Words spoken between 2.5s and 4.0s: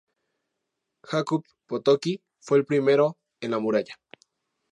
el primero en la muralla.